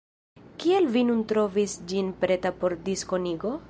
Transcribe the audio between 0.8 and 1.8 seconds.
vi nun trovis